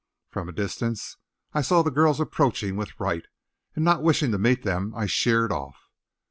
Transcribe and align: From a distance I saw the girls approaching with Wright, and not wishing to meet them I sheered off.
From 0.31 0.49
a 0.49 0.51
distance 0.51 1.17
I 1.53 1.61
saw 1.61 1.83
the 1.83 1.91
girls 1.91 2.19
approaching 2.19 2.75
with 2.75 2.99
Wright, 2.99 3.27
and 3.75 3.85
not 3.85 4.01
wishing 4.01 4.31
to 4.31 4.39
meet 4.39 4.63
them 4.63 4.95
I 4.95 5.05
sheered 5.05 5.51
off. 5.51 5.91